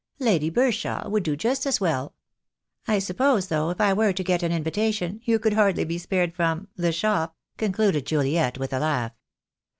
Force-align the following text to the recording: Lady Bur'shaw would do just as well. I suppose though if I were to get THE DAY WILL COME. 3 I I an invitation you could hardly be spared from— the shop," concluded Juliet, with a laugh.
Lady 0.17 0.49
Bur'shaw 0.49 1.07
would 1.07 1.21
do 1.21 1.35
just 1.35 1.67
as 1.67 1.79
well. 1.79 2.15
I 2.87 2.97
suppose 2.97 3.49
though 3.49 3.69
if 3.69 3.79
I 3.79 3.93
were 3.93 4.13
to 4.13 4.23
get 4.23 4.41
THE 4.41 4.47
DAY 4.47 4.47
WILL 4.47 4.49
COME. 4.49 4.49
3 4.49 4.49
I 4.49 4.49
I 4.49 4.49
an 4.49 4.57
invitation 4.89 5.21
you 5.25 5.37
could 5.37 5.53
hardly 5.53 5.83
be 5.85 5.99
spared 5.99 6.33
from— 6.33 6.69
the 6.75 6.91
shop," 6.91 7.35
concluded 7.59 8.07
Juliet, 8.07 8.57
with 8.57 8.73
a 8.73 8.79
laugh. 8.79 9.11